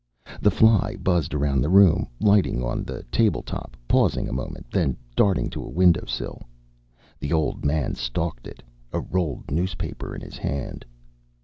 The 0.41 0.49
fly 0.49 0.95
buzzed 0.95 1.31
around 1.31 1.61
the 1.61 1.69
room, 1.69 2.07
lighting 2.19 2.63
on 2.63 2.85
a 2.87 3.03
table 3.11 3.43
top, 3.43 3.77
pausing 3.87 4.27
a 4.27 4.33
moment, 4.33 4.65
then 4.71 4.97
darting 5.15 5.47
to 5.51 5.63
a 5.63 5.69
window 5.69 6.05
sill. 6.07 6.41
The 7.19 7.31
old 7.31 7.63
man 7.63 7.93
stalked 7.93 8.47
it, 8.47 8.63
a 8.91 8.99
rolled 8.99 9.51
newspaper 9.51 10.15
in 10.15 10.21
his 10.21 10.39
hand. 10.39 10.85